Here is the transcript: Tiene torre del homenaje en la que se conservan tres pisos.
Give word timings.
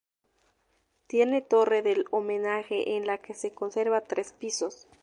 Tiene 1.05 1.43
torre 1.43 1.83
del 1.83 2.05
homenaje 2.09 2.95
en 2.97 3.05
la 3.05 3.19
que 3.19 3.35
se 3.35 3.53
conservan 3.53 4.01
tres 4.07 4.33
pisos. 4.33 4.87